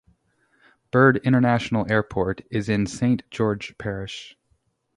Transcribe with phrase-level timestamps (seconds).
[0.89, 4.35] Bird International Airport is in Saint George Parish.